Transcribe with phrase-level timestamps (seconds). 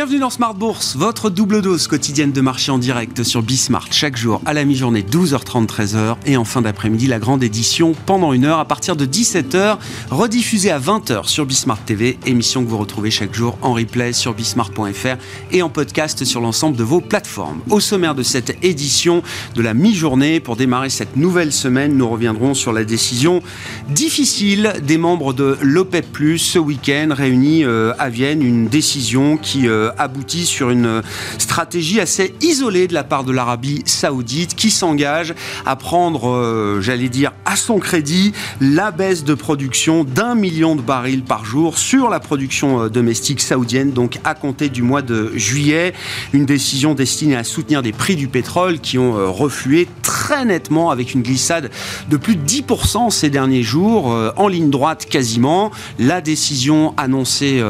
[0.00, 4.16] Bienvenue dans Smart Bourse, votre double dose quotidienne de marché en direct sur Bismart chaque
[4.16, 8.46] jour à la mi-journée 12h30 13h et en fin d'après-midi la grande édition pendant une
[8.46, 9.76] heure à partir de 17h
[10.10, 14.32] rediffusée à 20h sur Bismart TV, émission que vous retrouvez chaque jour en replay sur
[14.32, 15.18] bismart.fr
[15.52, 17.60] et en podcast sur l'ensemble de vos plateformes.
[17.68, 19.22] Au sommaire de cette édition
[19.54, 23.42] de la mi-journée pour démarrer cette nouvelle semaine, nous reviendrons sur la décision
[23.90, 29.89] difficile des membres de l'OPEP+ ce week-end réunis euh, à Vienne, une décision qui euh,
[29.90, 31.02] euh, aboutit sur une
[31.38, 35.34] stratégie assez isolée de la part de l'Arabie saoudite qui s'engage
[35.66, 40.80] à prendre, euh, j'allais dire, à son crédit la baisse de production d'un million de
[40.80, 45.32] barils par jour sur la production euh, domestique saoudienne, donc à compter du mois de
[45.36, 45.92] juillet.
[46.32, 51.14] Une décision destinée à soutenir des prix du pétrole qui ont reflué très nettement avec
[51.14, 51.70] une glissade
[52.08, 55.70] de plus de 10% ces derniers jours, en ligne droite quasiment.
[55.98, 57.62] La décision annoncée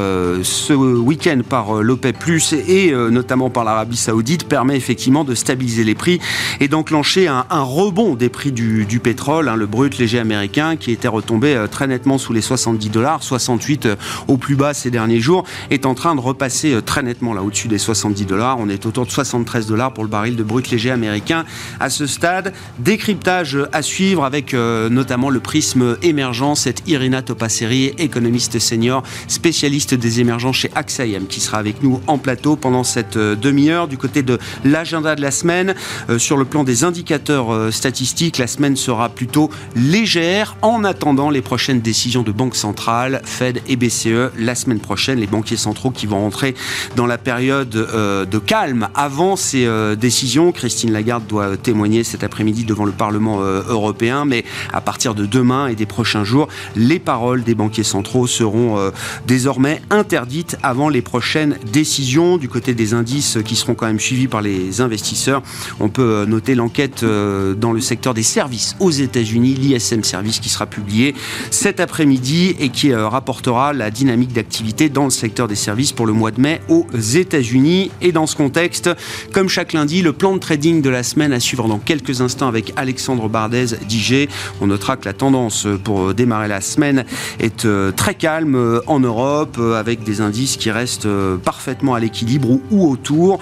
[0.43, 5.83] ce week-end par l'OPEP plus et euh, notamment par l'Arabie Saoudite permet effectivement de stabiliser
[5.83, 6.19] les prix
[6.59, 11.07] et d'enclencher un, rebond des prix du, pétrole, hein, le brut léger américain qui était
[11.07, 13.95] retombé euh, très nettement sous les 70 dollars, 68 euh,
[14.27, 17.67] au plus bas ces derniers jours, est en train de repasser très nettement là au-dessus
[17.67, 18.57] des 70 dollars.
[18.59, 21.45] On est autour de 73 dollars pour le baril de brut léger américain
[21.79, 22.53] à ce stade.
[22.79, 30.19] Décryptage à suivre avec notamment le prisme émergent, cette Irina Topasseri, économiste senior, spécialiste des
[30.19, 33.87] émergents chez AXAIM, qui sera avec nous en plateau pendant cette euh, demi-heure.
[33.87, 35.75] Du côté de l'agenda de la semaine,
[36.09, 41.29] euh, sur le plan des indicateurs euh, statistiques, la semaine sera plutôt légère en attendant
[41.29, 45.19] les prochaines décisions de banque centrale, Fed et BCE la semaine prochaine.
[45.19, 46.55] Les banquiers centraux qui vont entrer
[46.95, 50.51] dans la période de calme avant ces décisions.
[50.51, 55.67] Christine Lagarde doit témoigner cet après-midi devant le Parlement européen, mais à partir de demain
[55.67, 58.91] et des prochains jours, les paroles des banquiers centraux seront
[59.27, 61.90] désormais interdites avant les prochaines décisions
[62.39, 65.43] du côté des indices qui seront quand même suivis par les investisseurs.
[65.79, 70.39] On peut euh, noter l'enquête euh, dans le secteur des services aux États-Unis, l'ISM Service,
[70.39, 71.13] qui sera publié
[71.49, 76.05] cet après-midi et qui euh, rapportera la dynamique d'activité dans le secteur des services pour
[76.05, 77.91] le mois de mai aux États-Unis.
[78.01, 78.89] Et dans ce contexte,
[79.33, 82.47] comme chaque lundi, le plan de trading de la semaine à suivre dans quelques instants
[82.47, 84.29] avec Alexandre Bardez d'IG.
[84.61, 87.03] On notera que la tendance pour démarrer la semaine
[87.39, 91.07] est très calme en Europe avec des indices qui restent
[91.43, 93.39] parfaitement à l'équilibre ou, autour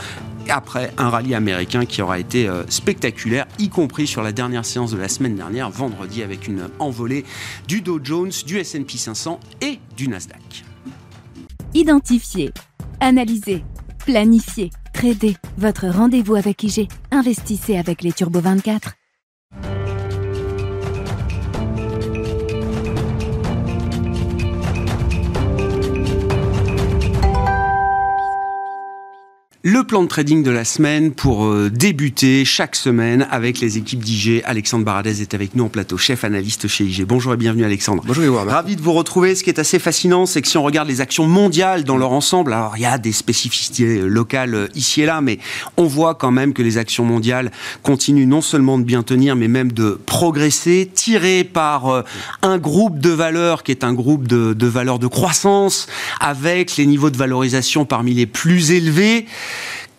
[0.50, 4.92] après un rallye américain qui aura été euh, spectaculaire, y compris sur la dernière séance
[4.92, 7.24] de la semaine dernière, vendredi, avec une envolée
[7.68, 10.64] du Dow Jones, du SP 500 et du Nasdaq.
[11.74, 12.52] Identifier,
[13.00, 13.64] analyser,
[14.06, 15.36] planifier, trader.
[15.58, 16.88] Votre rendez-vous avec IG.
[17.12, 18.99] Investissez avec les Turbo 24.
[29.72, 34.04] Le plan de trading de la semaine pour euh, débuter chaque semaine avec les équipes
[34.04, 34.42] d'IG.
[34.46, 37.06] Alexandre Baradez est avec nous en plateau, chef analyste chez IG.
[37.06, 38.02] Bonjour et bienvenue Alexandre.
[38.04, 39.36] Bonjour Ravi de vous retrouver.
[39.36, 42.14] Ce qui est assez fascinant, c'est que si on regarde les actions mondiales dans leur
[42.14, 45.38] ensemble, alors il y a des spécificités locales euh, ici et là, mais
[45.78, 47.52] on voit quand même que les actions mondiales
[47.84, 52.02] continuent non seulement de bien tenir, mais même de progresser, tirées par euh,
[52.42, 55.86] un groupe de valeurs qui est un groupe de, de valeurs de croissance,
[56.20, 59.28] avec les niveaux de valorisation parmi les plus élevés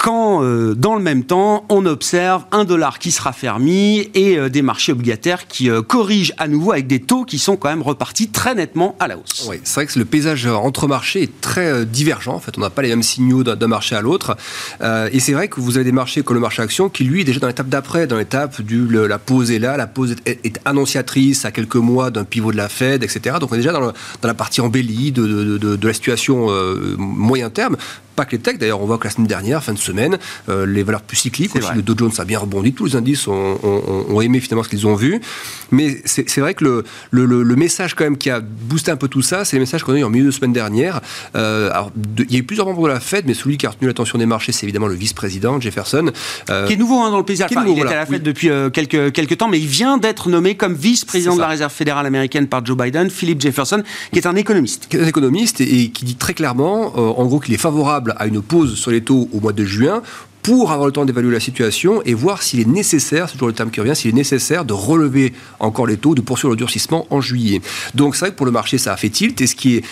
[0.00, 4.48] quand euh, dans le même temps on observe un dollar qui se raffermit et euh,
[4.48, 7.82] des marchés obligataires qui euh, corrigent à nouveau avec des taux qui sont quand même
[7.82, 9.46] repartis très nettement à la hausse.
[9.48, 12.34] Oui, c'est vrai que le paysage entre marchés est très divergent.
[12.34, 14.36] En fait, on n'a pas les mêmes signaux d'un marché à l'autre.
[14.80, 17.24] et c'est vrai que vous avez des marchés comme le marché action qui lui est
[17.24, 21.44] déjà dans l'étape d'après, dans l'étape du la pause est là, la pause est, annonciatrice
[21.44, 23.36] à quelques mois d'un pivot de la Fed, etc.
[23.40, 26.48] Donc on est déjà dans, la partie embellie de la situation
[26.96, 27.76] moyen terme
[28.20, 28.58] pas que les techs.
[28.58, 30.18] D'ailleurs, on voit que la semaine dernière, fin de semaine,
[30.50, 32.74] euh, les valeurs plus cycliques, aussi, le Dow Jones a bien rebondi.
[32.74, 35.22] Tous les indices ont, aimé finalement ce qu'ils ont vu.
[35.70, 36.84] Mais c'est vrai que le,
[37.24, 39.94] le, message quand même qui a boosté un peu tout ça, c'est le message qu'on
[39.94, 41.00] a eu en milieu de semaine dernière.
[41.34, 43.70] Euh, alors, il y a eu plusieurs membres de la Fed, mais celui qui a
[43.70, 46.10] retenu l'attention des marchés, c'est évidemment le vice-président Jefferson.
[46.50, 47.50] Euh, qui est nouveau hein, dans le paysage.
[47.52, 50.74] il est à la Fed depuis quelques, quelques temps, mais il vient d'être nommé comme
[50.74, 53.82] vice-président de la Réserve fédérale américaine par Joe Biden, Philip Jefferson,
[54.12, 54.88] qui est un économiste.
[54.90, 58.09] Qui est un économiste et, et qui dit très clairement, en gros, qu'il est favorable
[58.16, 60.02] à une pause sur les taux au mois de juin
[60.42, 63.54] pour avoir le temps d'évaluer la situation et voir s'il est nécessaire, c'est toujours le
[63.54, 67.06] terme qui revient, s'il est nécessaire de relever encore les taux, de poursuivre le durcissement
[67.10, 67.60] en juillet.
[67.94, 69.40] Donc c'est vrai que pour le marché, ça a fait tilt.
[69.40, 69.84] Et ce qui est,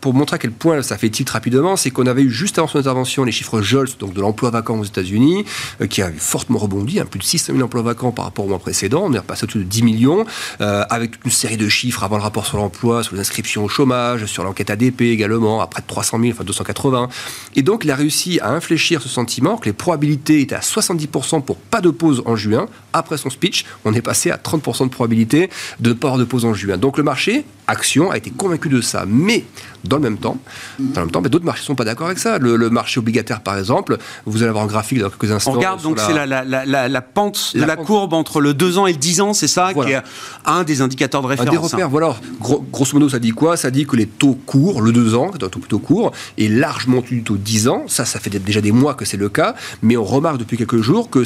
[0.00, 2.68] pour montrer à quel point ça fait tilt rapidement, c'est qu'on avait eu juste avant
[2.68, 5.44] son intervention les chiffres JOLS, donc de l'emploi vacant aux États-Unis,
[5.80, 8.48] euh, qui a fortement rebondi, hein, plus de 600 000 emplois vacants par rapport au
[8.48, 9.04] mois précédent.
[9.06, 10.24] On est repassé au-dessus de 10 millions,
[10.60, 13.64] euh, avec toute une série de chiffres avant le rapport sur l'emploi, sur les inscriptions
[13.64, 17.08] au chômage, sur l'enquête ADP également, à près de 300 000, enfin 280.
[17.56, 21.42] Et donc il a réussi à infléchir ce sentiment que les probabilités étaient à 70%
[21.42, 22.66] pour pas de pause en juin.
[22.94, 25.50] Après son speech, on est passé à 30% de probabilité
[25.80, 26.78] de ne pas avoir de pause en juin.
[26.78, 29.04] Donc le marché, action, a été convaincu de ça.
[29.06, 29.44] Mais
[29.84, 30.38] dans le même temps,
[30.78, 32.38] dans le même temps, d'autres marchés ne sont pas d'accord avec ça.
[32.38, 35.52] Le, marché obligataire, par exemple, vous allez avoir un graphique dans quelques instants.
[35.52, 38.98] On regarde, donc c'est la, pente de la, courbe entre le 2 ans et le
[38.98, 40.02] 10 ans, c'est ça, qui est
[40.46, 41.48] un des indicateurs de référence.
[41.48, 42.16] Un des repères, voilà.
[42.40, 43.58] grosso modo, ça dit quoi?
[43.58, 46.12] Ça dit que les taux courts, le 2 ans, qui est un taux plutôt court,
[46.38, 47.84] est largement au-dessus du taux 10 ans.
[47.88, 50.80] Ça, ça fait déjà des mois que c'est le cas, mais on remarque depuis quelques
[50.80, 51.22] jours que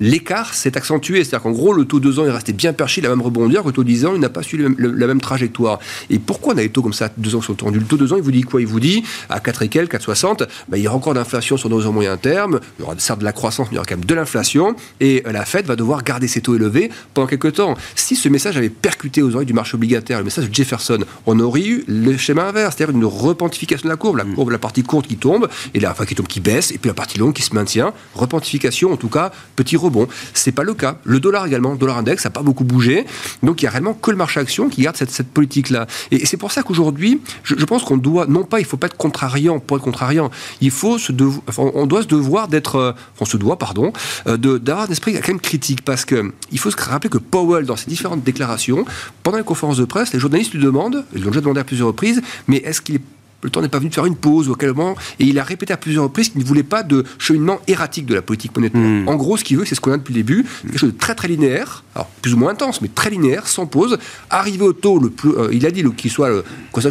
[0.00, 1.24] l'écart s'est accentué.
[1.24, 3.56] C'est-à-dire qu'en gros, le taux 2 ans est resté bien perché, il a même rebondi,
[3.56, 5.78] que le taux 10 ans, il n'a pas suivi la même trajectoire.
[6.08, 8.12] Et pourquoi on a des taux comme ça, 2 ans sont tendus Le taux 2
[8.12, 8.60] ans, il vous dit quoi?
[8.60, 11.68] Il vous dit, à 4 et quelques, 4,60, ben, il y aura encore d'inflation sur
[11.68, 13.96] nos moyen terme, il y aura certes de la croissance, mais il y aura quand
[13.96, 17.54] même de l'inflation, et euh, la Fed va devoir garder ses taux élevés pendant quelques
[17.54, 17.74] temps.
[17.94, 21.38] Si ce message avait percuté aux oreilles du marché obligataire, le message de Jefferson, on
[21.40, 24.34] aurait eu le schéma inverse, c'est-à-dire une repentification de la courbe, la mm.
[24.34, 26.88] courbe, la partie courte qui tombe, et la, enfin qui tombe, qui baisse, et puis
[26.88, 30.08] la partie longue qui se maintient, repentification, en tout cas, petit rebond.
[30.34, 30.98] C'est pas le cas.
[31.04, 33.06] Le dollar également, le dollar index, n'a pas beaucoup bougé,
[33.42, 35.86] donc il y a réellement que le marché action qui garde cette, cette politique-là.
[36.10, 38.96] Et, c'est pour ça qu'aujourd'hui, je, pense qu'on doit, non pas, il faut pas être
[38.96, 41.12] contrariant pour être contrariant, il faut se
[41.58, 43.92] on doit se devoir d'être, euh, on se doit, pardon,
[44.26, 47.64] euh, d'avoir un esprit quand même critique, parce que il faut se rappeler que Powell,
[47.64, 48.84] dans ses différentes déclarations,
[49.22, 51.88] pendant les conférences de presse, les journalistes lui demandent, ils l'ont déjà demandé à plusieurs
[51.88, 53.00] reprises, mais est-ce qu'il
[53.42, 55.38] le temps n'est pas venu de faire une pause ou à quel moment Et il
[55.38, 58.54] a répété à plusieurs reprises qu'il ne voulait pas de cheminement erratique de la politique
[58.54, 58.80] monétaire.
[58.80, 59.08] Hmm.
[59.08, 60.98] En gros, ce qu'il veut, c'est ce qu'on a depuis le début, quelque chose de
[60.98, 63.98] très très linéaire, alors plus ou moins intense, mais très linéaire, sans pause,
[64.28, 66.44] arriver au taux le plus, euh, il a dit qu'il soit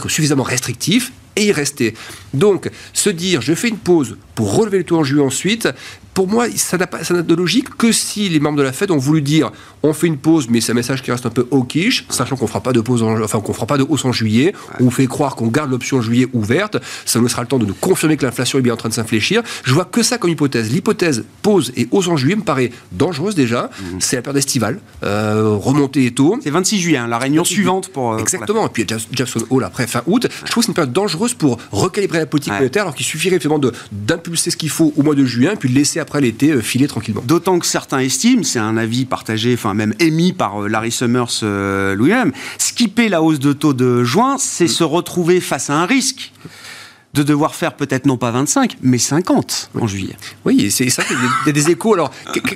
[0.08, 1.94] suffisamment restrictif et y rester.
[2.34, 5.70] Donc, se dire, je fais une pause pour relever le taux en juillet ensuite,
[6.14, 8.98] pour moi, ça n'a pas de logique que si les membres de la Fed ont
[8.98, 9.52] voulu dire
[9.84, 12.48] on fait une pause, mais c'est un message qui reste un peu hawkish, sachant qu'on
[12.48, 15.36] fera pas de pause, enfin qu'on fera pas de hausse en juillet, on fait croire
[15.36, 18.60] qu'on garde l'option juillet ouverte, ça nous sera le temps de nous confirmer que l'inflation
[18.60, 19.42] est bien en train de s'infléchir.
[19.64, 20.72] Je vois que ça comme hypothèse.
[20.72, 23.70] L'hypothèse pause et hausse en juillet me paraît dangereuse déjà.
[23.80, 24.02] Mhm.
[24.02, 26.38] C'est la période estivale, euh, remontée et tôt.
[26.44, 28.14] C'est 26 juillet, hein, la réunion suivante pour.
[28.14, 28.66] Euh, Exactement.
[28.66, 30.28] et puis Jackson Hole après fin août.
[30.46, 33.40] Je trouve que c'est une période dangereuse pour recalibrer la politique monétaire, alors qu'il suffirait
[33.40, 36.62] finalement d'impulser ce qu'il faut au mois de juin, puis de laisser après l'été euh,
[36.62, 37.24] filer tranquillement.
[37.26, 41.40] D'autant que certains estiment, c'est un avis partagé, enfin même émis par euh, Larry Summers
[41.44, 45.86] euh, lui-même, skipper la hausse de taux de juin, c'est se retrouver face à un
[45.86, 46.32] risque
[47.16, 50.16] de devoir faire peut-être non pas 25, mais 50 en juillet.
[50.46, 51.94] Oui, c'est ça, il y a des échos.
[51.96, 52.12] Alors,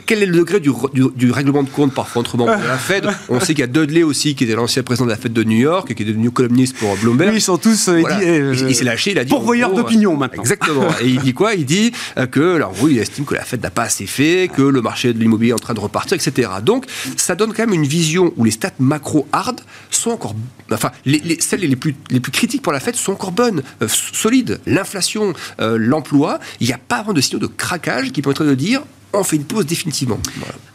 [0.06, 3.08] quel est le degré du, règlement de compte parfois entre membres de la Fed?
[3.30, 5.44] On sait qu'il y a Dudley aussi, qui était l'ancien président de la Fed de
[5.44, 7.32] New York, et qui est devenu columniste pour Bloomberg.
[7.32, 7.90] Oui, ils sont tous.
[7.90, 9.30] Euh, il, s'est lâché, il a dit.
[9.30, 10.44] Pourvoyeur d'opinion maintenant.
[10.44, 10.88] Exactement.
[11.02, 11.56] et il dit quoi?
[11.56, 14.50] Il dit euh, que, alors oui, il estime que la Fed n'a pas assez fait,
[14.54, 16.50] que le marché de l'immobilier est en train de repartir, etc.
[16.62, 16.86] Donc,
[17.18, 20.36] ça donne quand même une vision où les stats macro hard sont encore.
[20.72, 23.88] Enfin, les, celles les plus, les plus critiques pour la Fed sont encore bonnes, euh,
[23.88, 24.43] solides.
[24.66, 28.56] L'inflation euh, l'emploi, il n'y a pas vraiment de signaux de craquage qui permettraient de
[28.56, 28.82] dire
[29.14, 30.20] on fait une pause définitivement.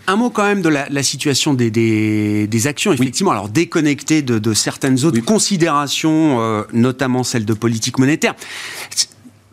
[0.06, 5.04] Un mot quand même de la, situation des, des, actions, effectivement, alors déconnectées de, certaines
[5.04, 8.34] autres considérations, euh, notamment celles de politique monétaire.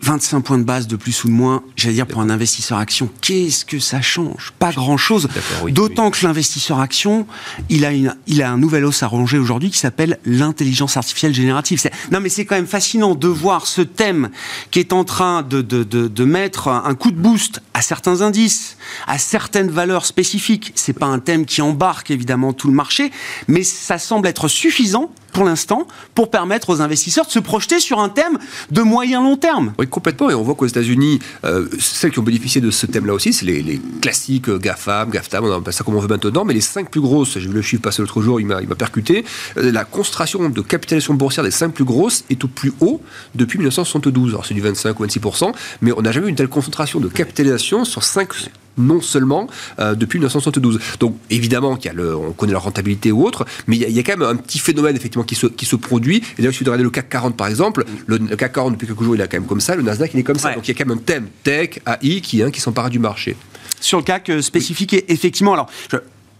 [0.05, 3.09] 25 points de base de plus ou de moins, j'allais dire pour un investisseur action,
[3.21, 4.53] qu'est-ce que ça change?
[4.59, 5.27] Pas grand-chose.
[5.69, 7.25] D'autant que l'investisseur action,
[7.69, 11.33] il a, une, il a un nouvel os à ronger aujourd'hui qui s'appelle l'intelligence artificielle
[11.33, 11.81] générative.
[12.11, 14.29] Non mais c'est quand même fascinant de voir ce thème
[14.69, 18.21] qui est en train de, de, de, de, mettre un coup de boost à certains
[18.21, 20.71] indices, à certaines valeurs spécifiques.
[20.75, 23.11] C'est pas un thème qui embarque évidemment tout le marché,
[23.47, 25.85] mais ça semble être suffisant pour l'instant
[26.15, 28.39] pour permettre aux investisseurs de se projeter sur un thème
[28.71, 29.73] de moyen long terme.
[29.77, 30.29] Oui, complètement.
[30.29, 33.45] Et on voit qu'aux États-Unis, euh, celles qui ont bénéficié de ce thème-là aussi, c'est
[33.45, 36.91] les, classiques euh, GAFAM, GAFTAM, on appelle ça comme on veut maintenant, mais les cinq
[36.91, 39.23] plus grosses, j'ai vu le chiffre passer l'autre jour, il m'a percuté,
[39.57, 43.01] euh, la concentration de capitalisation boursière des cinq plus grosses est au plus haut
[43.35, 44.31] depuis 1972.
[44.31, 47.07] Alors c'est du 25 ou 26%, mais on n'a jamais eu une telle concentration de
[47.07, 48.33] capitalisation sur cinq
[48.77, 49.47] non seulement
[49.79, 50.79] euh, depuis 1972.
[50.99, 53.99] Donc évidemment, qu'il y a le, on connaît leur rentabilité ou autre, mais il y,
[53.99, 56.17] a, quand même un petit phénomène effectivement qui se, qui se produit.
[56.17, 59.03] Et d'ailleurs, si vous regardez le CAC 40 par exemple, le, CAC 40 depuis quelques
[59.03, 60.53] jours il est quand même comme ça, le Nasdaq il est comme ça.
[60.53, 62.99] Donc il y a quand même un thème tech, AI qui, hein, qui s'empare du
[62.99, 63.35] marché.
[63.79, 65.69] Sur le CAC euh, spécifique, effectivement, alors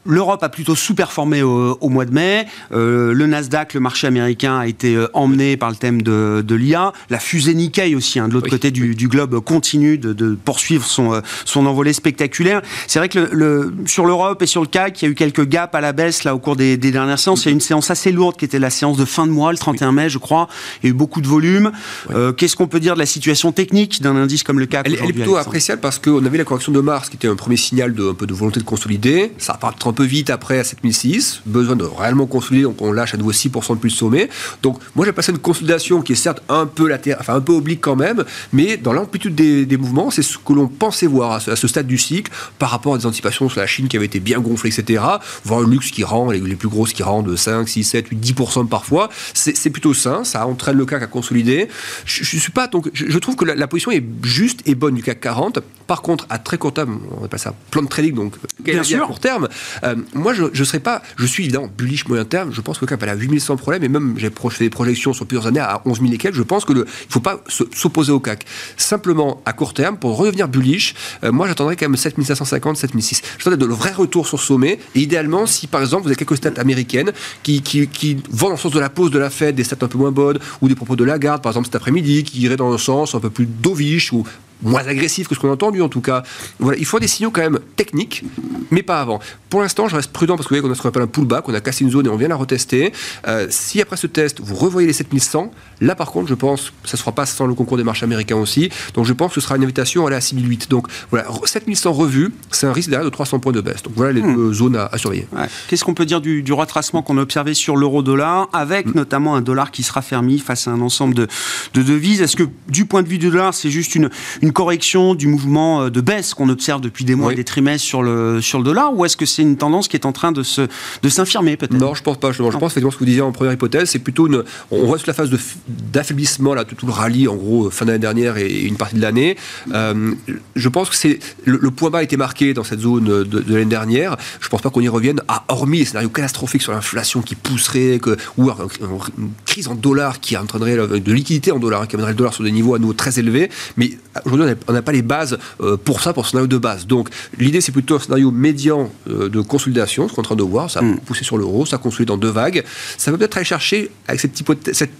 [0.06, 2.46] L'Europe a plutôt sous-performé au, mois de mai.
[2.72, 6.56] Euh, le Nasdaq, le marché américain, a été euh, emmené par le thème de, de
[6.56, 6.94] l'IA.
[7.10, 10.86] La fusée Nikkei aussi, hein, de l'autre côté du, du, globe, continue de, de poursuivre
[10.86, 12.62] son, euh, son envolée spectaculaire.
[12.88, 15.16] C'est vrai que le, le, sur l'Europe et sur le CAC, il y a eu
[15.16, 17.46] quelques gaps à la baisse là au cours des, des, dernières séances.
[17.46, 19.52] Il y a une séance assez lourde qui était la séance de fin de mois,
[19.52, 20.48] le 31 mai, je crois.
[20.84, 21.72] Il y a eu beaucoup de volume.
[22.12, 25.00] Euh, Qu'est-ce qu'on peut dire de la situation technique d'un indice comme le CAC Elle,
[25.02, 27.58] elle est plutôt appréciable parce qu'on avait la correction de mars, qui était un premier
[27.58, 29.32] signal de un peu de volonté de consolider.
[29.40, 33.16] Ça part un peu vite après à 7006, besoin de réellement consolider, donc on lâche
[33.16, 34.30] à nouveau 6% de plus sommet.
[34.62, 37.54] Donc moi j'ai passé une consolidation qui est certes un peu latérale, enfin un peu
[37.54, 38.24] oblique quand même,
[38.54, 41.56] mais dans l'amplitude des, des, mouvements, c'est ce que l'on pensait voir à ce, à
[41.56, 44.20] ce, stade du cycle par rapport à des anticipations sur la Chine qui avait été
[44.20, 45.04] bien gonflée, etc.
[45.44, 48.08] Voir le luxe qui rend, les, les plus grosses qui rendent de 5, 6, 7,
[48.10, 51.68] 8, 10% parfois, c'est plutôt sain, ça entraîne le CAC à consolider.
[52.06, 54.76] Je, je suis pas, donc je, je trouve que la, la, position est juste et
[54.76, 55.60] bonne du CAC 40.
[55.88, 59.04] Par contre, à très court terme, on appelle ça plan de trading, donc bien sûr.
[59.04, 59.48] à court terme,
[59.86, 62.86] euh, moi je ne serais pas, je suis évidemment bullish moyen terme, je pense que
[62.86, 65.82] va à 8100 sans problème, et même j'ai fait des projections sur plusieurs années à
[65.86, 68.46] 11 000 et quelques, je pense qu'il ne faut pas s'opposer au CAC.
[68.78, 73.22] Simplement, à court terme, pour redevenir bullish, euh, moi j'attendrais quand même 7550, 7006.
[73.38, 76.38] J'attendais de le vrai retour sur sommet, et idéalement, si par exemple vous avez quelques
[76.38, 77.12] stats américaines
[77.44, 79.98] qui vont dans le sens de la pause de la Fed, des stats un peu
[79.98, 82.78] moins bonnes, ou des propos de Lagarde, par exemple cet après-midi, qui iraient dans le
[82.78, 84.24] sens un peu plus dovish, ou
[84.66, 86.24] moins agressif que ce qu'on a entendu en tout cas.
[86.60, 88.24] Voilà, il faut des signaux quand même techniques,
[88.72, 89.20] mais pas avant.
[89.50, 91.08] Pour l'instant, je reste prudent parce que vous voyez qu'on a ce qu'on appelle un
[91.08, 92.92] pullback, on a cassé une zone et on vient la retester.
[93.28, 96.94] Euh, si après ce test, vous revoyez les 7100, là par contre, je pense, ça
[96.94, 99.40] ne se fera pas sans le concours des marchés américains aussi, donc je pense que
[99.40, 100.70] ce sera une invitation à aller à 6008.
[100.70, 103.84] Donc voilà, 7100 revues, c'est un risque derrière de 300 points de baisse.
[103.84, 104.36] Donc voilà les hmm.
[104.36, 105.28] deux zones à, à surveiller.
[105.32, 105.46] Ouais.
[105.68, 108.94] Qu'est-ce qu'on peut dire du, du retracement qu'on a observé sur l'euro-dollar, avec hmm.
[108.96, 111.28] notamment un dollar qui sera fermé face à un ensemble de,
[111.74, 112.22] de devises?
[112.22, 114.10] Est-ce que du point de vue du dollar, c'est juste une,
[114.42, 117.34] une correction du mouvement de baisse qu'on observe depuis des mois oui.
[117.34, 119.98] et des trimestres sur le, sur le dollar ou est-ce que c'est une tendance qui
[119.98, 120.62] est en train de, se,
[121.02, 121.74] de s'infirmer peut-être?
[121.74, 122.32] Non, je pense pas.
[122.32, 124.44] Je, je pense effectivement ce que vous disiez en première hypothèse, c'est plutôt une.
[124.72, 125.30] On voit sur la phase
[125.68, 129.02] d'affaiblissement, là, tout, tout, le rallye en gros fin d'année dernière et une partie de
[129.02, 129.38] l'année.
[129.74, 130.14] Euh,
[130.56, 133.24] je pense que c'est le, le, point bas a été marqué dans cette zone de,
[133.24, 134.16] de l'année dernière.
[134.40, 138.00] Je pense pas qu'on y revienne, à, hormis les scénarios catastrophiques sur l'inflation qui pousserait,
[138.00, 142.18] que, ou une crise en dollars qui entraînerait de liquidité en dollars, qui amènerait le
[142.18, 143.50] dollar sur des niveaux à nouveau très élevés.
[143.78, 143.98] Mais
[144.36, 146.88] aujourd'hui, on n'a pas les bases euh, pour ça, pour ce scénario de base.
[146.88, 150.36] Donc l'idée, c'est plutôt un scénario médian euh, de consolidation, ce qu'on est en train
[150.36, 150.70] de voir.
[150.70, 151.00] Ça a mm.
[151.00, 152.64] poussé sur l'euro, ça a consolidé dans deux vagues.
[152.98, 154.92] Ça peut peut-être aller chercher, avec cette, hypothèse, cette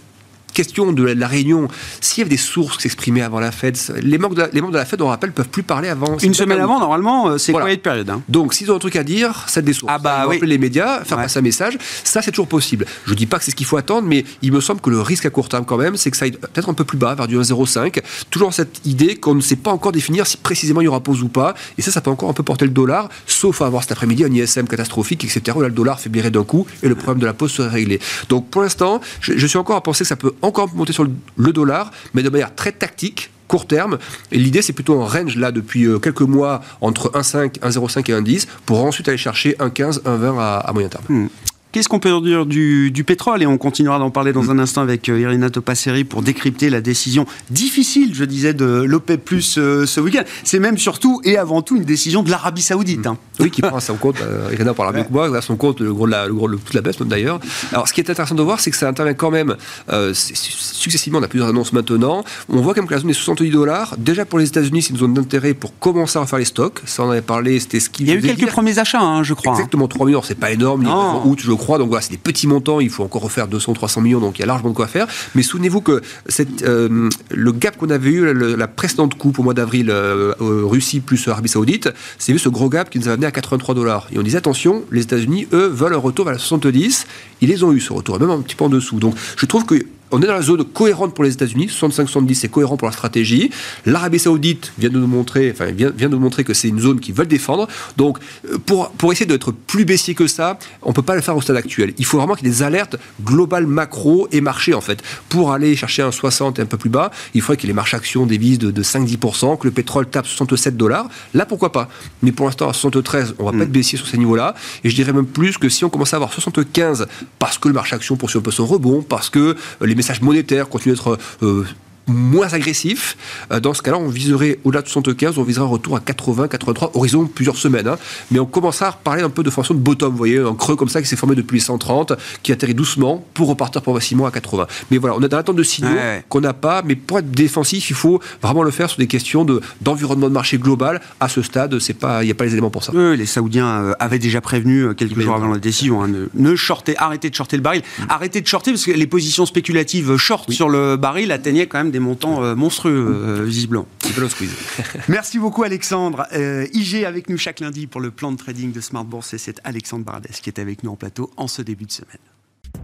[0.56, 1.68] question de la réunion,
[2.00, 4.62] s'il y avait des sources qui s'exprimaient avant la Fed, les membres de la, les
[4.62, 6.16] membres de la Fed, on rappelle, peuvent plus parler avant.
[6.16, 7.66] Une semaine avant, normalement, c'est voilà.
[7.66, 8.22] quoi de période hein?
[8.30, 9.92] Donc, s'ils ont un truc à dire, c'est des sources.
[9.94, 10.38] Ah bah oui.
[10.42, 11.24] les médias, faire ouais.
[11.24, 11.76] passer un message.
[12.04, 12.86] Ça, c'est toujours possible.
[13.06, 15.02] Je dis pas que c'est ce qu'il faut attendre, mais il me semble que le
[15.02, 17.14] risque à court terme, quand même, c'est que ça aille peut-être un peu plus bas,
[17.14, 18.02] vers du 1,05.
[18.30, 21.22] Toujours cette idée qu'on ne sait pas encore définir si précisément il y aura pause
[21.22, 21.54] ou pas.
[21.76, 24.24] Et ça, ça peut encore un peu porter le dollar, sauf à avoir cet après-midi
[24.24, 27.26] un ISM catastrophique, etc., où là, le dollar faiblirait d'un coup et le problème de
[27.26, 28.00] la pause serait réglé.
[28.30, 31.04] Donc, pour l'instant, je, je suis encore à penser que ça peut encore monter sur
[31.04, 33.98] le dollar, mais de manière très tactique, court terme.
[34.32, 38.46] Et l'idée, c'est plutôt un range là depuis quelques mois entre 1,5, 1,05 et 1,10
[38.64, 41.04] pour ensuite aller chercher 1,15, 1,20 à, à, moyen terme.
[41.08, 41.28] Hmm.
[41.72, 43.42] Qu'est-ce qu'on peut dire du, du, pétrole?
[43.42, 46.80] Et on continuera d'en parler dans un instant avec euh, Irina Topasseri pour décrypter la
[46.80, 50.22] décision difficile, je disais, de l'OPEP Plus euh, ce week-end.
[50.44, 53.06] C'est même surtout et avant tout une décision de l'Arabie Saoudite.
[53.06, 53.18] Hein.
[53.38, 55.80] Oui, qui prend à son compte, euh, Irina parlera mieux que moi, à son compte
[55.80, 57.38] le gros de la, le gros de toute la baisse même d'ailleurs.
[57.70, 59.56] Alors ce qui est intéressant de voir, c'est que ça intervient quand même
[59.90, 62.24] euh, successivement, on a plusieurs annonces maintenant.
[62.48, 63.94] On voit quand même que la zone est 70 dollars.
[63.98, 66.80] Déjà pour les États-Unis, c'est une zone d'intérêt pour commencer à refaire les stocks.
[66.86, 68.04] Ça, on avait parlé, c'était ce qui.
[68.04, 68.48] Il y a eu quelques dire.
[68.48, 69.52] premiers achats, hein, je crois.
[69.52, 71.78] Exactement, 3 millions, c'est pas énorme, en août, je crois.
[71.78, 74.40] Donc voilà, c'est des petits montants, il faut encore refaire 200, 300 millions, donc il
[74.40, 75.06] y a largement de quoi faire.
[75.34, 79.54] Mais souvenez-vous que cette, euh, le gap qu'on avait eu, la précédente coupe au mois
[79.54, 83.26] d'avril, euh, Russie plus Arabie Saoudite, c'est vu ce gros gap qui nous a amené
[83.26, 84.08] à 83 dollars.
[84.12, 87.06] Et on disait attention, les États-Unis, eux, veulent un retour vers la 70.
[87.40, 88.98] Ils les ont eu ce retour, même un petit peu en dessous.
[88.98, 89.74] Donc je trouve que
[90.10, 93.50] on est dans la zone cohérente pour les États-Unis, 65-70 c'est cohérent pour la stratégie.
[93.84, 96.80] L'Arabie Saoudite vient de nous montrer, enfin vient, vient de nous montrer que c'est une
[96.80, 97.66] zone qu'ils veulent défendre.
[97.96, 98.18] Donc
[98.66, 101.40] pour, pour essayer d'être plus baissier que ça, on ne peut pas le faire au
[101.40, 101.92] stade actuel.
[101.98, 105.02] Il faut vraiment qu'il y ait des alertes globales macro et marché en fait.
[105.28, 107.96] Pour aller chercher un 60 et un peu plus bas, il faudrait ait les marchés
[107.96, 111.08] actions devises de, de 5-10%, que le pétrole tape 67 dollars.
[111.34, 111.88] Là pourquoi pas?
[112.22, 113.58] Mais pour l'instant à 73, on va mmh.
[113.58, 114.54] pas être baissier sur ces niveaux-là.
[114.84, 117.06] Et je dirais même plus que si on commence à avoir 75
[117.38, 120.68] parce que le marché action poursuit un peu son rebond, parce que les messages monétaires
[120.68, 121.64] continuent d'être euh,
[122.06, 123.16] moins agressif.
[123.52, 126.48] Euh, dans ce cas-là, on viserait au-delà de 75, on viserait un retour à 80,
[126.48, 127.88] 83, horizon plusieurs semaines.
[127.88, 127.98] Hein.
[128.30, 130.76] Mais on commencera à reparler un peu de façon de bottom, vous voyez, un creux
[130.76, 134.30] comme ça qui s'est formé depuis les 130, qui atterrit doucement pour repartir progressivement à
[134.30, 134.66] 80.
[134.90, 135.88] Mais voilà, on est dans l'attente de signaux
[136.28, 139.44] qu'on n'a pas, mais pour être défensif, il faut vraiment le faire sur des questions
[139.44, 141.00] de, d'environnement de marché global.
[141.20, 142.92] À ce stade, il n'y a pas les éléments pour ça.
[142.94, 146.56] les Saoudiens euh, avaient déjà prévenu euh, quelques jours avant la décision, hein, ne, ne
[146.56, 147.82] shortez, arrêtez de shorter le baril.
[147.98, 148.02] Mm.
[148.08, 151.90] Arrêtez de shorter parce que les positions spéculatives short sur le baril atteignaient quand même
[151.90, 153.86] des montants euh, monstrueux, visiblement.
[155.08, 156.26] Merci beaucoup Alexandre.
[156.72, 159.60] IG avec nous chaque lundi pour le plan de trading de Smart Bourse et c'est
[159.64, 162.18] Alexandre Bardès qui est avec nous en plateau en ce début de semaine.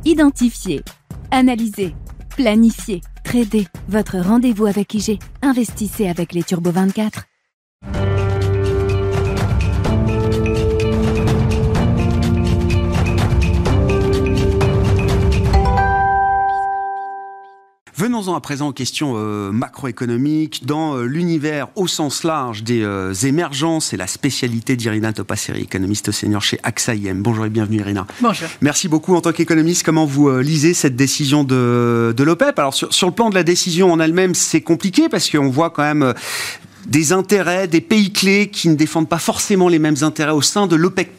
[0.04, 0.82] Identifier,
[1.30, 1.94] analyser,
[2.36, 3.66] planifier, trader.
[3.88, 5.18] Votre rendez-vous avec IG.
[5.42, 7.24] Investissez avec les Turbo 24.
[17.94, 20.64] Venons-en à présent aux questions euh, macroéconomiques.
[20.64, 26.10] Dans euh, l'univers au sens large des euh, émergences, et la spécialité d'Irina Topasseri, économiste
[26.10, 27.22] senior chez AXA IM.
[27.22, 28.06] Bonjour et bienvenue Irina.
[28.22, 28.48] Bonjour.
[28.62, 29.84] Merci beaucoup en tant qu'économiste.
[29.84, 32.58] Comment vous lisez cette décision de, de l'OPEP?
[32.58, 35.70] Alors sur, sur, le plan de la décision en elle-même, c'est compliqué parce qu'on voit
[35.70, 36.14] quand même
[36.86, 40.66] des intérêts, des pays clés qui ne défendent pas forcément les mêmes intérêts au sein
[40.66, 41.10] de l'OPEC+.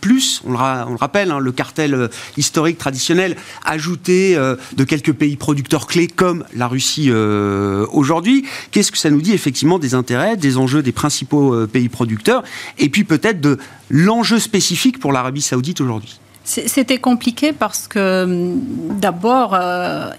[0.45, 5.87] On le, rappelle, hein, le cartel euh, historique traditionnel ajouté euh, de quelques pays producteurs
[5.87, 8.45] clés comme la Russie euh, aujourd'hui.
[8.71, 12.43] Qu'est-ce que ça nous dit effectivement des intérêts, des enjeux des principaux pays producteurs
[12.77, 13.57] et puis peut-être de
[13.89, 16.19] l'enjeu spécifique pour l'Arabie saoudite aujourd'hui?
[16.43, 19.57] C'était compliqué parce que hum, d'abord,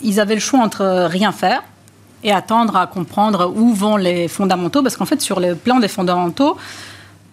[0.03, 1.63] ils avaient le choix entre rien faire,
[2.25, 5.89] et attendre à comprendre où vont les fondamentaux, parce qu'en fait, sur le plan des
[5.89, 6.57] fondamentaux,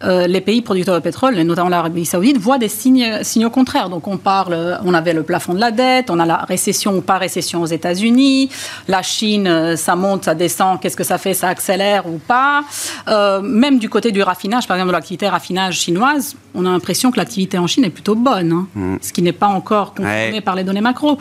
[0.03, 3.89] euh, les pays producteurs de pétrole, et notamment l'Arabie Saoudite, voient des signes, signaux contraires.
[3.89, 7.01] Donc on parle, on avait le plafond de la dette, on a la récession ou
[7.01, 8.49] pas récession aux États-Unis,
[8.87, 12.63] la Chine, euh, ça monte, ça descend, qu'est-ce que ça fait, ça accélère ou pas?
[13.07, 17.11] Euh, même du côté du raffinage, par exemple de l'activité raffinage chinoise, on a l'impression
[17.11, 18.95] que l'activité en Chine est plutôt bonne, hein, mm.
[19.01, 21.17] ce qui n'est pas encore confirmé par les données macro.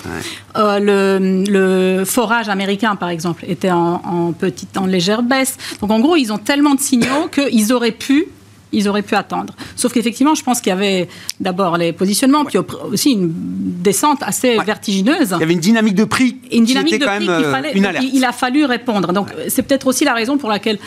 [0.57, 5.59] le, forage américain, par exemple, était en, en, petite, en légère baisse.
[5.81, 8.27] Donc en gros, ils ont tellement de signaux qu'ils auraient pu
[8.73, 9.55] ils auraient pu attendre.
[9.77, 11.09] Sauf qu'effectivement, je pense qu'il y avait
[11.39, 15.35] d'abord les positionnements, puis aussi une descente assez vertigineuse.
[15.37, 16.37] Il y avait une dynamique de prix.
[16.53, 17.73] Une dynamique de prix qu'il fallait.
[18.13, 19.13] Il a fallu répondre.
[19.13, 20.79] Donc c'est peut-être aussi la raison pour laquelle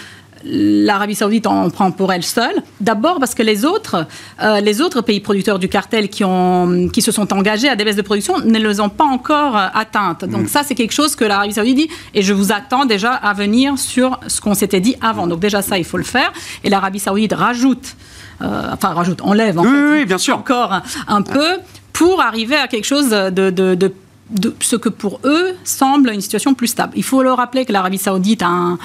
[0.45, 2.61] l'Arabie Saoudite en prend pour elle seule.
[2.81, 4.05] D'abord parce que les autres,
[4.41, 7.83] euh, les autres pays producteurs du cartel qui, ont, qui se sont engagés à des
[7.83, 10.25] baisses de production ne les ont pas encore euh, atteintes.
[10.25, 10.47] Donc mm.
[10.47, 13.77] ça, c'est quelque chose que l'Arabie Saoudite dit et je vous attends déjà à venir
[13.77, 15.27] sur ce qu'on s'était dit avant.
[15.27, 16.31] Donc déjà ça, il faut le faire.
[16.63, 17.95] Et l'Arabie Saoudite rajoute,
[18.41, 20.37] euh, enfin rajoute, enlève en fait, bien sûr.
[20.37, 21.57] encore un, peu
[21.93, 23.93] pour arriver à quelque chose de, de, de
[24.29, 26.93] de ce que pour eux semble une situation plus stable.
[26.95, 28.79] Il faut le rappeler que l'Arabie saoudite a un,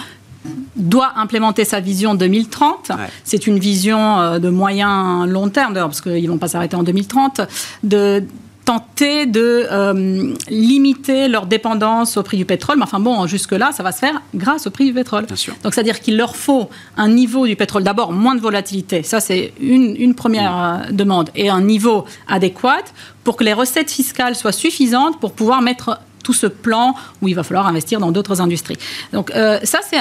[0.77, 2.93] doit implémenter sa vision 2030.
[3.25, 6.77] C'est une vision euh, de moyen long terme, d'ailleurs, parce qu'ils ne vont pas s'arrêter
[6.77, 7.41] en 2030,
[7.83, 8.25] de
[8.69, 12.77] tenter de euh, limiter leur dépendance au prix du pétrole.
[12.77, 15.25] Mais enfin bon, jusque-là, ça va se faire grâce au prix du pétrole.
[15.63, 19.55] Donc c'est-à-dire qu'il leur faut un niveau du pétrole, d'abord moins de volatilité, ça c'est
[19.59, 22.85] une, une, première euh, demande, et un niveau adéquat
[23.25, 27.35] pour que les recettes fiscales soient suffisantes pour pouvoir mettre tout ce plan où il
[27.35, 28.77] va falloir investir dans d'autres industries.
[29.15, 29.33] Donc
[29.73, 29.97] ça, c'est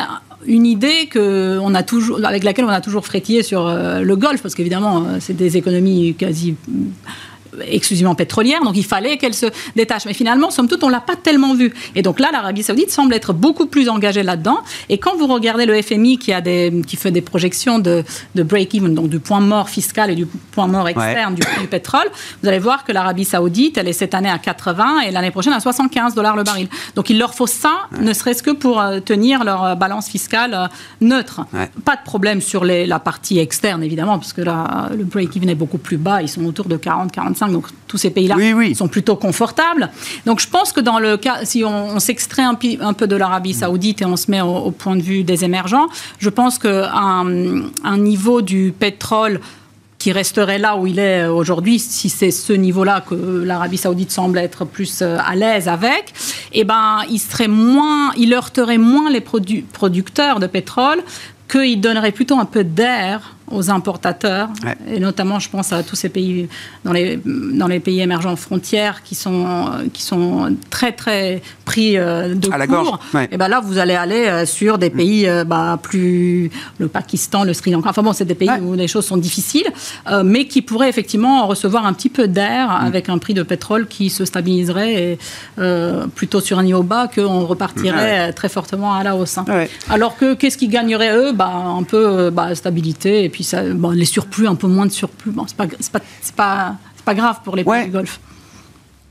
[0.45, 4.15] une idée que on a toujours, avec laquelle on a toujours frétillé sur euh, le
[4.15, 6.55] golf, parce qu'évidemment, euh, c'est des économies quasi
[7.69, 10.05] exclusivement pétrolière, donc il fallait qu'elle se détache.
[10.05, 11.73] Mais finalement, somme toute, on l'a pas tellement vu.
[11.95, 14.60] Et donc là, l'Arabie Saoudite semble être beaucoup plus engagée là-dedans.
[14.89, 18.03] Et quand vous regardez le FMI qui a des, qui fait des projections de,
[18.36, 22.07] de break-even, donc du point mort fiscal et du point mort externe du, du, pétrole,
[22.41, 25.53] vous allez voir que l'Arabie Saoudite, elle est cette année à 80 et l'année prochaine
[25.53, 26.67] à 75 dollars le baril.
[26.95, 30.53] Donc il leur faut ça, ne serait-ce que pour euh, tenir leur euh, balance fiscale
[30.53, 30.67] euh,
[31.01, 31.41] neutre.
[31.86, 35.55] Pas de problème sur les, la partie externe, évidemment, parce que là, le break-even est
[35.55, 36.21] beaucoup plus bas.
[36.21, 38.36] Ils sont autour de 40-45 donc tous ces pays-là
[38.75, 39.89] sont plutôt confortables.
[40.25, 44.01] Donc je pense que dans le cas, si on, s'extrait un, peu de l'Arabie saoudite
[44.01, 45.88] et on se met au, point de vue des émergents,
[46.19, 47.25] je pense qu'un
[47.83, 49.39] un niveau du pétrole
[49.97, 54.38] qui resterait là où il est aujourd'hui, si c'est ce niveau-là que l'Arabie Saoudite semble
[54.38, 56.13] être plus euh, à l'aise avec,
[56.53, 60.99] eh ben, il serait moins, il heurterait moins les producteurs de pétrole,
[61.49, 64.49] qu'il donnerait plutôt un peu d'air aux importateurs,
[64.89, 66.49] et notamment je pense à tous ces pays
[66.83, 72.36] dans les, dans les pays émergents frontières qui sont, qui sont très très pris euh,
[72.36, 72.99] de à la court.
[73.31, 77.43] Et ben là vous allez aller euh, sur des pays euh, bah, plus le Pakistan,
[77.43, 77.89] le Sri Lanka.
[77.89, 79.67] Enfin bon, c'est des pays où les choses sont difficiles,
[80.23, 82.86] mais qui pourraient effectivement recevoir un petit peu d'air mm.
[82.86, 85.17] avec un prix de pétrole qui se stabiliserait et,
[86.15, 89.38] plutôt sur un niveau bas qu'on repartirait très fortement à la hausse.
[89.38, 89.45] Hein.
[89.89, 91.31] Alors que qu'est-ce qui gagnerait eux?
[91.33, 95.32] Bah, Un peu bah, stabilité et puis ça, les surplus, un peu moins de surplus.
[95.32, 96.00] Bon, c'est pas, pas,
[96.36, 98.19] pas, pas, grave pour les pays du Golfe.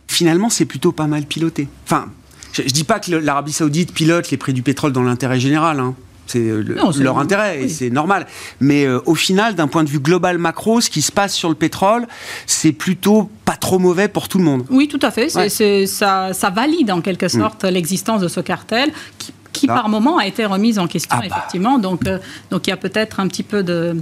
[0.09, 1.69] Finalement, c'est plutôt pas mal piloté.
[1.85, 2.07] Enfin,
[2.53, 5.81] je, ne dis pas que l'Arabie Saoudite pilote les prix du pétrole dans l'intérêt général.
[5.81, 5.95] Hein.
[6.27, 6.51] C'est
[6.99, 8.27] leur intérêt et c'est normal.
[8.61, 11.49] Mais euh, au final, d'un point de vue global macro, ce qui se passe sur
[11.49, 12.07] le pétrole,
[12.47, 14.65] c'est plutôt pas trop mauvais pour tout le monde.
[14.71, 15.29] Oui, tout à fait.
[15.29, 17.41] ça, ça, valide en quelque mm.
[17.41, 21.21] sorte l'existence de ce cartel qui qui par moment a été remise en question, ah
[21.21, 21.27] bah.
[21.27, 21.79] effectivement.
[21.79, 22.19] Donc, euh,
[22.51, 23.97] donc il y a peut-être un petit peu de.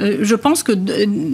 [0.00, 0.72] Euh, je pense que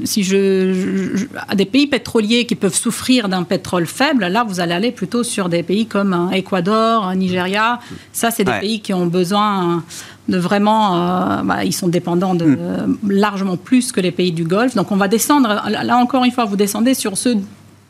[0.05, 4.73] si je, à des pays pétroliers qui peuvent souffrir d'un pétrole faible, là, vous allez
[4.73, 7.81] aller plutôt sur des pays comme un Équador, un Nigeria.
[8.13, 9.83] Ça, c'est des pays qui ont besoin
[10.29, 13.11] de vraiment, euh, bah, ils sont dépendants de hmm.
[13.11, 14.75] largement plus que les pays du Golfe.
[14.75, 15.63] Donc on va descendre.
[15.69, 17.37] Là encore une fois, vous descendez sur ceux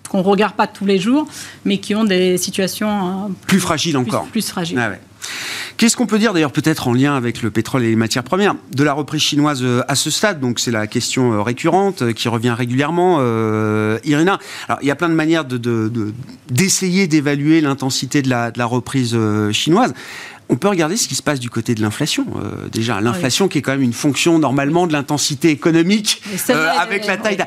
[0.09, 1.27] qu'on regarde pas tous les jours,
[1.64, 4.27] mais qui ont des situations plus, fragiles encore.
[4.27, 4.79] Plus fragiles.
[4.79, 4.92] Ah
[5.77, 8.55] Qu'est-ce qu'on peut dire d'ailleurs peut-être en lien avec le pétrole et les matières premières
[8.75, 10.41] de la reprise chinoise euh, à ce stade?
[10.41, 13.21] Donc c'est la question euh, récurrente euh, qui revient régulièrement.
[14.05, 18.65] Irina, alors il y a plein de manières d'essayer d'évaluer l'intensité de la, de la
[18.67, 19.17] reprise
[19.53, 19.93] chinoise.
[20.49, 22.27] On peut regarder ce qui se passe du côté de l'inflation.
[22.73, 26.23] déjà, l'inflation qui est quand même une fonction normalement de l'intensité économique
[26.79, 27.39] avec la taille.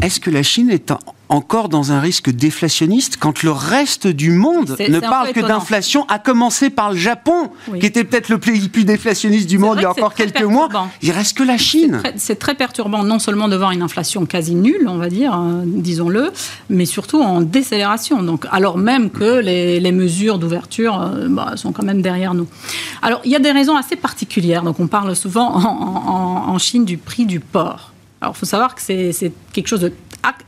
[0.00, 0.92] Est-ce que la Chine est
[1.32, 6.18] encore dans un risque déflationniste quand le reste du monde ne parle que d'inflation, à
[6.18, 9.84] commencer par le Japon, qui était peut-être le pays plus déflationniste du monde il y
[9.86, 10.68] a encore quelques mois.
[11.00, 12.02] Il reste que la Chine.
[12.16, 15.62] C'est très, perturbant, non seulement de voir une inflation quasi nulle, on va dire, hein,
[15.64, 16.32] disons-le,
[16.68, 18.22] mais surtout en décélération.
[18.22, 22.46] Donc, alors même que les, mesures d'ouverture euh, bah, sont quand même derrière nous.
[23.02, 24.62] Alors, il y a des raisons assez particulières.
[24.62, 27.92] Donc, on parle souvent en, en Chine du prix du porc.
[28.22, 29.92] Alors, il faut savoir que c'est quelque chose de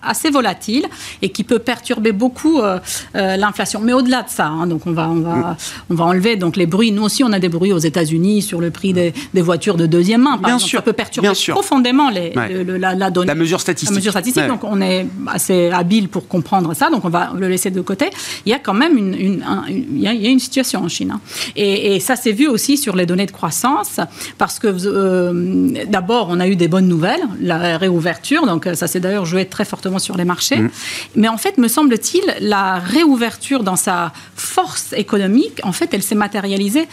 [0.03, 0.87] assez volatile
[1.23, 2.79] et qui peut perturber beaucoup euh,
[3.17, 3.81] euh, l'inflation.
[3.81, 5.57] Mais au-delà de ça, hein, donc on va, on, va, mm.
[5.91, 6.93] on va enlever donc les bruits.
[6.93, 9.87] Nous aussi, on a des bruits aux États-Unis sur le prix des, des, voitures de
[9.87, 10.33] deuxième main.
[10.33, 10.71] Par Bien exemple.
[10.71, 10.79] sûr.
[10.79, 13.27] Ça peut perturber profondément les, la, la, donnée.
[13.27, 13.91] La mesure statistique.
[13.91, 14.47] La mesure statistique.
[14.47, 16.91] Donc on est assez habile pour comprendre ça.
[16.91, 18.11] Donc on va le laisser de côté.
[18.47, 21.13] Il y a quand même une, une, il, y a, une situation en Chine.
[21.13, 21.21] Hein.
[21.57, 24.01] Et, et, ça s'est vu aussi sur les données de croissance
[24.39, 28.47] parce que euh, d'abord on a eu des bonnes nouvelles, la réouverture.
[28.47, 30.59] Donc ça s'est d'ailleurs joué très fortement sur les marchés.
[30.59, 30.71] Mm.
[31.17, 36.15] Mais en fait, me semble-t-il, la réouverture dans sa force économique, en fait, elle s'est
[36.15, 36.87] matérialisée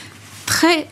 [0.46, 0.88] très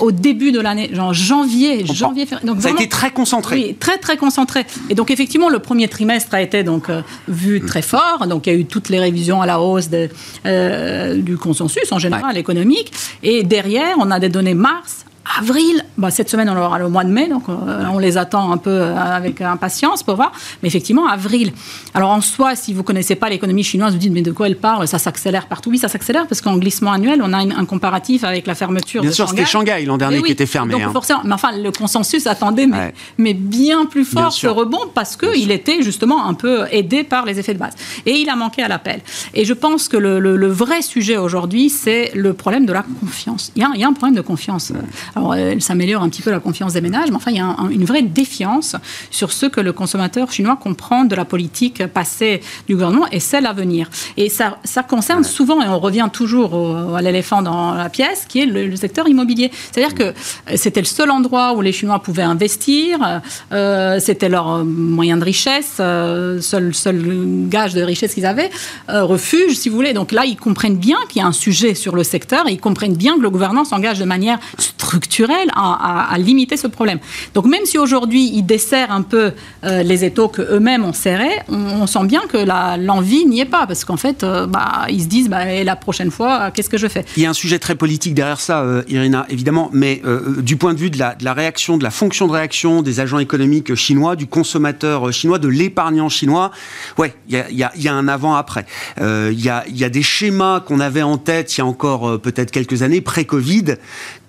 [0.00, 2.26] au début de l'année, genre janvier, janvier.
[2.44, 3.56] Donc ça a été très concentré.
[3.56, 4.66] Oui, très très concentré.
[4.90, 7.66] Et donc effectivement, le premier trimestre a été donc euh, vu mm.
[7.66, 8.26] très fort.
[8.26, 10.08] Donc il y a eu toutes les révisions à la hausse de,
[10.44, 12.92] euh, du consensus en général économique.
[13.22, 15.04] Et derrière, on a des données mars,
[15.38, 18.52] Avril, bah, cette semaine, on aura le mois de mai, donc euh, on les attend
[18.52, 20.32] un peu euh, avec impatience pour voir.
[20.62, 21.52] Mais effectivement, avril.
[21.94, 24.46] Alors en soi, si vous ne connaissez pas l'économie chinoise, vous dites, mais de quoi
[24.46, 24.86] elle parle?
[24.88, 25.70] Ça s'accélère partout.
[25.70, 29.12] Oui, ça s'accélère parce qu'en glissement annuel, on a un comparatif avec la fermeture Bien
[29.12, 30.72] sûr, c'était Shanghai l'an dernier qui était fermé.
[30.72, 30.90] Donc hein.
[30.92, 35.50] forcément, mais enfin, le consensus attendait, mais, mais bien plus fort ce rebond parce qu'il
[35.50, 37.74] était justement un peu aidé par les effets de base.
[38.06, 39.00] Et il a manqué à l'appel.
[39.34, 43.52] Et je pense que le, le, vrai sujet aujourd'hui, c'est le problème de la confiance.
[43.56, 44.72] Il y, a, il y a un problème de confiance.
[45.14, 47.56] Alors, elle s'améliore un petit peu la confiance des ménages, mais enfin, il y a
[47.70, 48.76] une vraie défiance
[49.10, 53.46] sur ce que le consommateur chinois comprend de la politique passée du gouvernement et celle
[53.46, 53.88] à venir.
[54.16, 58.40] Et ça, ça concerne souvent, et on revient toujours à l'éléphant dans la pièce, qui
[58.40, 59.50] est le, secteur immobilier.
[59.72, 60.12] C'est-à-dire que
[60.56, 63.20] c'était le seul endroit où les Chinois pouvaient investir,
[63.52, 67.02] euh, c'était leur moyen de richesse, euh, seul, seul
[67.48, 68.50] gage de richesse qu'ils avaient,
[68.90, 69.92] euh, refuge, si vous voulez.
[69.92, 72.60] Donc là, ils comprennent bien qu'il y a un sujet sur le secteur et ils
[72.60, 74.38] comprennent bien que le gouvernement s'engage de manière
[74.86, 76.98] structurel à, limiter ce problème.
[77.34, 79.32] Donc même si aujourd'hui ils desserrent un peu
[79.64, 82.38] euh, les étaux qu'eux-mêmes ont serrés, on, sent bien que
[82.78, 85.76] l'envie n'y est pas, parce qu'en fait, euh, bah, ils se disent, bah, et la
[85.76, 87.04] prochaine fois, qu'est-ce que je fais?
[87.16, 90.02] Il y a un sujet très politique derrière ça, euh, Irina, évidemment, mais
[90.38, 93.74] du point de vue de la, réaction, de la fonction de réaction des agents économiques
[93.74, 96.50] chinois, du consommateur chinois, de l'épargnant chinois,
[96.98, 98.66] ouais, il y a, un avant-après.
[99.00, 102.50] Il y, y a des schémas qu'on avait en tête il y a encore peut-être
[102.50, 103.76] quelques années, pré-Covid,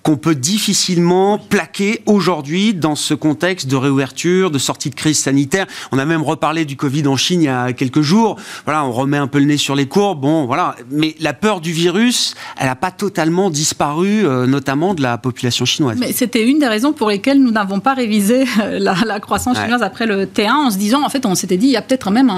[0.07, 5.65] qu'on peut difficilement plaquer aujourd'hui dans ce contexte de réouverture, de sortie de crise sanitaire.
[5.91, 8.37] On a même reparlé du Covid en Chine il y a quelques jours.
[8.63, 10.21] Voilà, on remet un peu le nez sur les courbes.
[10.21, 10.77] Bon, voilà.
[10.89, 15.65] Mais la peur du virus, elle n'a pas totalement disparu, euh, notamment de la population
[15.65, 15.97] chinoise.
[15.99, 19.83] Mais c'était une des raisons pour lesquelles nous n'avons pas révisé euh, la, croissance chinoise
[19.83, 22.11] après le T1 en se disant, en fait, on s'était dit, il y a peut-être
[22.11, 22.29] même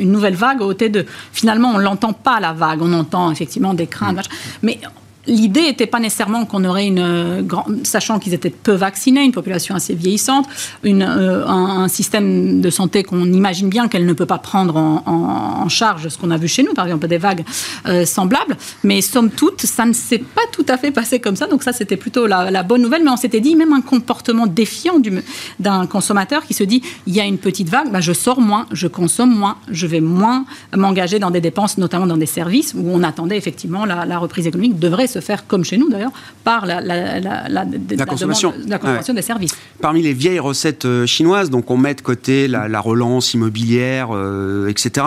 [0.00, 1.06] une nouvelle vague au T2.
[1.32, 2.82] Finalement, on l'entend pas la vague.
[2.82, 4.28] On entend effectivement des craintes.
[4.62, 4.80] Mais
[5.26, 7.42] L'idée n'était pas nécessairement qu'on aurait une euh,
[7.82, 10.46] sachant qu'ils étaient peu vaccinés, une population assez vieillissante,
[10.84, 16.08] euh, un, système de santé qu'on imagine bien qu'elle ne peut pas prendre en, charge,
[16.08, 17.44] ce qu'on a vu chez nous, par exemple des vagues
[17.86, 18.56] euh, semblables.
[18.84, 21.46] Mais somme toute, ça ne s'est pas tout à fait passé comme ça.
[21.46, 23.02] Donc ça, c'était plutôt la, bonne nouvelle.
[23.02, 25.00] Mais on s'était dit même un comportement défiant
[25.58, 28.66] d'un consommateur qui se dit il y a une petite vague, bah, je sors moins,
[28.72, 30.44] je consomme moins, je vais moins
[30.76, 34.46] m'engager dans des dépenses, notamment dans des services où on attendait effectivement la, la reprise
[34.46, 36.12] économique devrait se faire, comme chez nous d'ailleurs,
[36.44, 36.80] par la,
[38.06, 38.52] consommation,
[39.14, 39.56] des services.
[39.80, 44.68] Parmi les vieilles recettes euh, chinoises, donc on met de côté la, relance immobilière, euh,
[44.68, 45.06] etc.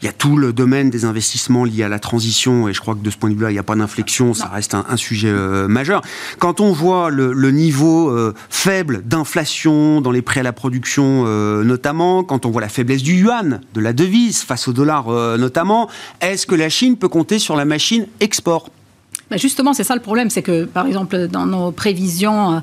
[0.00, 2.94] Il y a tout le domaine des investissements liés à la transition, et je crois
[2.94, 5.28] que de ce point de vue-là, il n'y a pas d'inflexion, ça reste un, sujet
[5.28, 6.02] euh, majeur.
[6.38, 8.12] Quand on voit le, niveau
[8.48, 11.24] faible d'inflation dans les prêts à la production,
[11.62, 15.88] notamment, quand on voit la faiblesse du yuan, de la devise face au dollar, notamment,
[16.20, 18.70] est-ce que la Chine peut compter sur la machine export?
[19.38, 22.60] Justement, c'est ça le problème, c'est que, par exemple, dans nos prévisions, euh,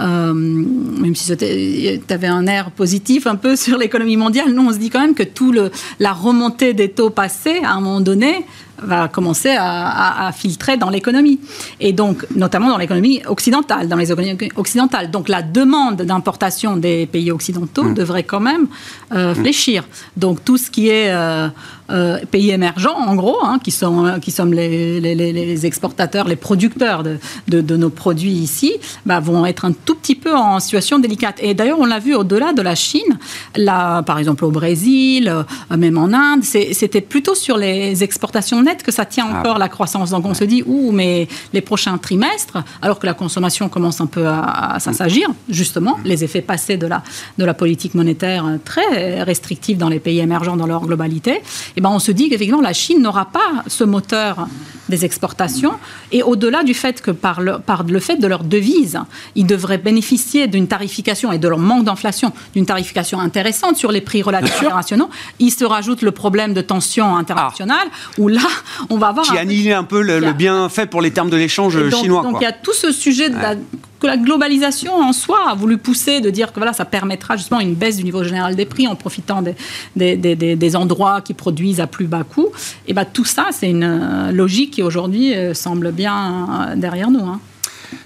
[0.00, 4.72] euh, même si tu avais un air positif un peu sur l'économie mondiale, nous, on
[4.72, 8.00] se dit quand même que tout le, la remontée des taux passés, à un moment
[8.00, 8.46] donné,
[8.82, 11.40] va commencer à, filtrer dans l'économie.
[11.80, 15.10] Et donc, notamment dans l'économie occidentale, dans les économies occidentales.
[15.10, 17.94] Donc, la demande d'importation des pays occidentaux mmh.
[17.94, 18.66] devrait quand même
[19.12, 19.34] euh, mmh.
[19.34, 19.88] fléchir.
[20.16, 21.48] Donc, tout ce qui est euh,
[21.90, 27.02] euh, pays émergents, en gros, hein, qui, sont, qui sommes les, les, exportateurs, les producteurs
[27.02, 31.36] de, de, nos produits ici, bah, vont être un tout petit peu en situation délicate.
[31.42, 33.18] Et d'ailleurs, on l'a vu au-delà de la Chine,
[33.56, 35.34] là, par exemple au Brésil,
[35.76, 40.10] même en Inde, c'était plutôt sur les exportations que ça tient ah encore la croissance.
[40.10, 44.06] Donc on se dit, ouh, mais les prochains trimestres, alors que la consommation commence un
[44.06, 46.02] peu à, s'assagir, justement, mm.
[46.04, 47.02] les effets passés de la,
[47.38, 51.40] de la politique monétaire très restrictive dans les pays émergents dans leur globalité,
[51.76, 54.48] eh ben on se dit qu'effectivement la Chine n'aura pas ce moteur
[54.88, 55.74] des exportations.
[56.12, 58.98] Et au-delà du fait que par le, par le fait de leur devise,
[59.34, 64.00] ils devraient bénéficier d'une tarification et de leur manque d'inflation, d'une tarification intéressante sur les
[64.00, 68.40] prix relatifs internationaux, il se rajoute le problème de tension internationale, où là,
[68.88, 69.26] on va avoir...
[69.26, 72.22] Qui annihile un peu le, bien fait pour les termes de l'échange chinois.
[72.22, 73.54] Donc il y a tout ce sujet de la
[74.00, 77.60] que la globalisation en soi a voulu pousser, de dire que voilà, ça permettra justement
[77.60, 81.86] une baisse du niveau général des prix en profitant des, des, endroits qui produisent à
[81.86, 82.48] plus bas coût.
[82.88, 87.10] Et bien tout ça, c'est une euh, logique qui aujourd'hui euh, semble bien euh, derrière
[87.10, 87.24] nous.
[87.24, 87.40] Hein.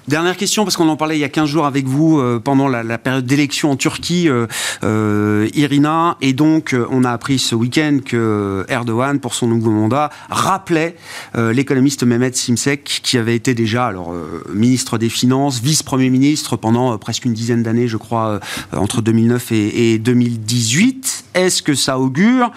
[0.07, 2.69] Dernière question, parce qu'on en parlait il y a 15 jours avec vous euh, pendant
[2.69, 4.47] la, période d'élection en Turquie, euh,
[4.83, 10.11] euh, Irina, et donc on a appris ce week-end que Erdogan, pour son nouveau mandat,
[10.29, 10.97] rappelait
[11.35, 14.15] l'économiste Mehmet Simsek, qui avait été déjà alors
[14.53, 18.41] ministre des Finances, vice-premier ministre pendant presque une dizaine d'années, je crois,
[18.73, 21.25] entre 2009 et 2018.
[21.35, 22.53] Est-ce que ça augure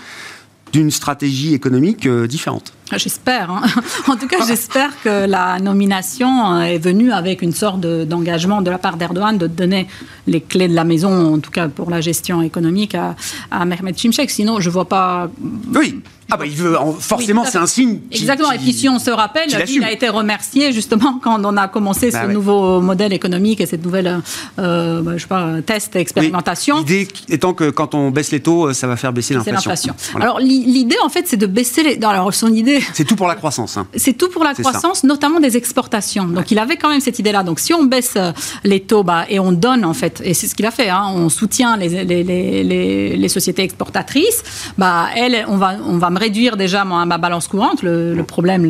[0.74, 2.77] d'une stratégie économique différente?
[2.96, 3.52] J'espère.
[3.52, 3.64] Hein.
[4.08, 8.72] En tout cas, j'espère que la nomination euh, est venue avec une sorte d'engagement de,
[8.72, 9.88] la part d'Erdogan de donner
[10.28, 13.16] les clés de la maison, en tout cas pour la gestion économique, à,
[13.52, 14.32] à Mehmet Şimşek.
[14.32, 15.30] Sinon, je ne vois pas.
[15.76, 16.02] Oui.
[16.30, 18.00] Ah bah il veut forcément c'est un signe.
[18.12, 18.52] Exactement.
[18.52, 22.12] et puis si on se rappelle, il, a été remercié justement quand on a commencé
[22.12, 24.22] bah ce nouveau modèle économique et cette nouvelle,
[24.60, 26.80] euh, bah, je sais pas, test expérimentation.
[26.80, 29.96] L'idée étant que quand on baisse les taux, ça va faire baisser l'inflation.
[30.20, 32.04] Alors l'idée en fait, c'est de baisser les.
[32.04, 32.82] Alors son idée.
[32.94, 33.78] C'est tout pour la croissance.
[33.78, 33.88] Hein.
[33.96, 36.26] C'est tout pour la croissance, notamment des exportations.
[36.26, 37.44] Donc il avait quand même cette idée-là.
[37.44, 38.34] Donc si on baisse euh,
[38.66, 41.06] les taux bah, et on donne en fait, et c'est ce qu'il a fait, hein,
[41.16, 44.44] on soutient les, les, les, les, sociétés exportatrices,
[44.78, 48.66] bah elle, on va on va réduire déjà ma, balance courante, le, problème,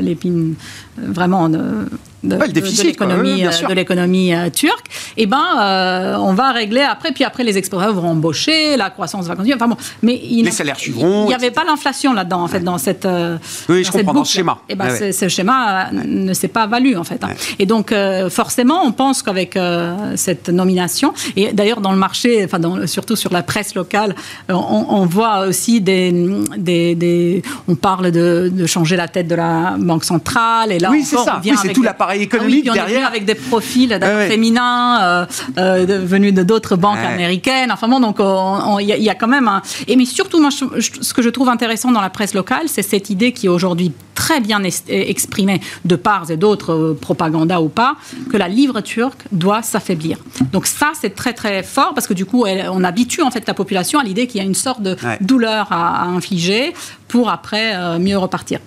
[0.00, 0.54] l'épine
[0.96, 1.86] vraiment de,
[2.22, 2.36] de,
[2.84, 7.58] l'économie de l'économie euh, turque, eh ben euh, on va régler après, puis après les
[7.58, 9.56] exportateurs vont embaucher, la croissance va continuer.
[9.56, 11.24] Enfin bon, mais il, les salaires suivront.
[11.24, 14.24] Il n'y avait pas l'inflation là-dedans en fait dans cette euh, oui, je comprends dans
[14.24, 14.58] ce schéma.
[14.68, 17.22] Eh ben ce, schéma ne s'est pas valu en fait.
[17.24, 17.30] Hein.
[17.58, 17.94] Et donc
[18.30, 19.58] forcément, on pense qu'avec
[20.16, 24.14] cette nomination, et d'ailleurs dans le marché, enfin dans, surtout sur la presse locale,
[24.48, 24.54] on,
[24.88, 26.12] on voit aussi des,
[26.56, 31.02] des, des, on parle de, de, changer la tête de la banque centrale et oui,
[31.04, 31.40] c'est ça.
[31.60, 33.06] c'est tout l'appareil ah économique derrière.
[33.06, 35.26] avec des profils féminins euh,
[35.58, 37.70] euh, venus de d'autres banques américaines.
[37.72, 38.18] Enfin bon, donc
[38.80, 39.62] il y, a quand même un.
[39.86, 43.10] Et mais surtout, moi, ce que je trouve intéressant dans la presse locale, c'est cette
[43.10, 47.96] idée qui est aujourd'hui très bien exprimé de part et d'autre, euh, propaganda ou pas,
[48.30, 50.18] que la livre turque doit s'affaiblir.
[50.52, 53.54] Donc ça, c'est très très fort parce que du coup, on habitue en fait la
[53.54, 56.72] population à l'idée qu'il y a une sorte de douleur à, infliger
[57.08, 58.60] pour après euh, mieux repartir.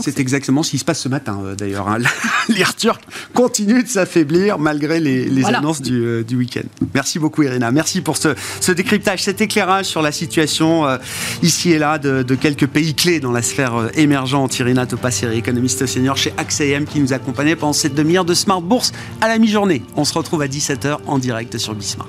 [0.00, 1.88] C'est exactement ce qui se passe ce matin, euh, d'ailleurs.
[1.88, 1.98] Hein.
[2.48, 3.02] L'IR turc
[3.32, 6.66] continue de s'affaiblir malgré les, annonces euh, du, week-end.
[6.94, 7.70] Merci beaucoup, Irina.
[7.70, 10.98] Merci pour ce, décryptage, cet éclairage sur la situation euh,
[11.42, 14.58] ici et là de, quelques pays clés dans la sphère émergente.
[14.58, 18.92] Irina Topasseri, économiste senior chez AXAM, qui nous accompagnait pendant cette demi-heure de Smart Bourse
[19.20, 19.82] à la mi-journée.
[19.96, 22.08] On se retrouve à 17h en direct sur Bismart.